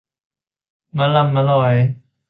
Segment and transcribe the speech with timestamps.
[0.97, 1.75] มะลำมะลอย